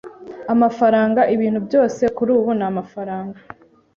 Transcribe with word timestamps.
Amafaranga 0.53 1.21
ibintu 1.33 1.59
byose 1.67 2.03
kurubu 2.15 2.51
namafaranga 2.59 3.37